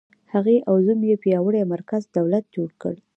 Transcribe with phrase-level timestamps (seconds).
[0.33, 2.93] هغې او زوم یې پیاوړی مرکزي دولت جوړ کړ.